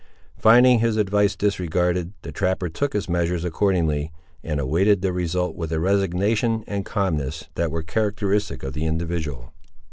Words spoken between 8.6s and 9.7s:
of the individual.